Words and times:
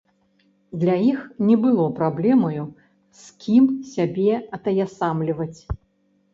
Для 0.83 0.95
іх 1.11 1.19
не 1.49 1.57
было 1.65 1.85
праблемаю, 1.99 2.65
з 3.21 3.45
кім 3.45 3.71
сябе 3.93 4.31
атаясамліваць. 4.59 5.59